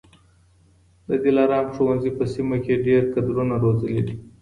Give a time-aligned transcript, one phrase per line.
[1.09, 4.15] د دلارام ښوونځي په سیمه کي ډېر کدرونه روزلي دي.